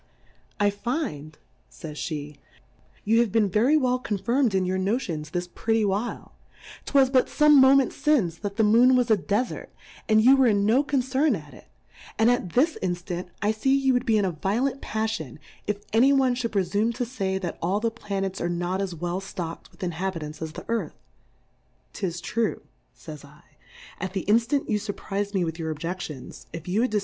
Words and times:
I 0.59 0.71
find, 0.71 1.37
fays 1.69 2.07
(he 2.07 2.37
^ 2.39 2.39
you 3.03 3.19
have 3.19 3.31
been 3.31 3.47
very 3.47 3.77
well 3.77 3.99
coafirm'd 3.99 4.55
in 4.55 4.65
your 4.65 4.79
No 4.79 4.97
tions 4.97 5.29
Plurality 5.29 5.29
^/WORLDS. 5.29 5.33
93 5.33 5.43
tionsjthis 5.43 5.53
pretty 5.55 5.85
while: 5.85 6.35
'Twas 6.85 7.09
but 7.11 7.27
fbme 7.27 7.55
Moments 7.59 7.95
fince, 7.97 8.37
that 8.39 8.55
the 8.55 8.63
Moon 8.63 8.95
was 8.95 9.11
a 9.11 9.15
Defart, 9.17 9.69
and 10.09 10.19
you 10.19 10.35
were 10.35 10.47
in 10.47 10.65
no 10.65 10.81
Concern 10.81 11.35
at 11.35 11.53
it; 11.53 11.67
and 12.17 12.31
at 12.31 12.53
this 12.53 12.79
Inftant, 12.81 13.27
I 13.43 13.51
fee 13.51 13.75
you 13.75 13.93
would 13.93 14.07
be 14.07 14.17
in 14.17 14.25
a 14.25 14.31
violent 14.31 14.81
Paffion, 14.81 15.37
if 15.67 15.83
any 15.93 16.11
one 16.11 16.33
fiiould 16.33 16.49
prefume 16.53 16.93
to 16.95 17.05
fay, 17.05 17.37
that 17.37 17.59
all 17.61 17.79
the 17.79 17.91
Planets 17.91 18.41
are 18.41 18.49
not 18.49 18.81
as 18.81 18.95
well 18.95 19.21
ItockM 19.21 19.69
with 19.69 19.83
Inhabitants 19.83 20.41
as 20.41 20.53
the 20.53 20.65
Earth. 20.67 20.95
'Tis 21.93 22.19
true, 22.21 22.63
fays 22.95 23.23
/, 23.65 24.01
at 24.01 24.13
the 24.13 24.25
Inftant 24.27 24.67
you 24.67 24.79
furpriz'd 24.79 25.35
me 25.35 25.45
with 25.45 25.59
your 25.59 25.69
Objections, 25.69 26.47
if 26.51 26.67
you 26.67 26.81
had 26.81 26.89
dif. 26.89 26.99